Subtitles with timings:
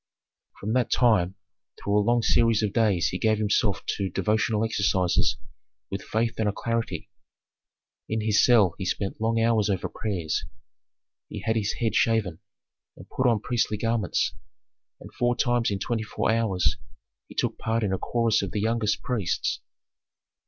[0.59, 1.35] From that time
[1.77, 5.37] through a long series of days he gave himself to devotional exercises
[5.91, 7.11] with faith and alacrity.
[8.09, 10.43] In his cell he spent long hours over prayers,
[11.29, 12.39] he had his head shaven,
[12.97, 14.33] and put on priestly garments,
[14.99, 16.77] and four times in twenty four hours
[17.27, 19.59] he took part in a chorus of the youngest priests.